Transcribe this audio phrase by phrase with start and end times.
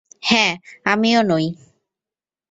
[0.23, 0.51] হ্যাঁ,
[0.85, 1.45] আমিও নই।